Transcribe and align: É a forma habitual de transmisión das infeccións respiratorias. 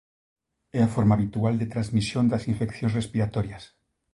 É 0.77 0.79
a 0.83 0.91
forma 0.95 1.15
habitual 1.15 1.53
de 1.57 1.71
transmisión 1.73 2.25
das 2.31 2.43
infeccións 2.51 2.95
respiratorias. 2.99 3.63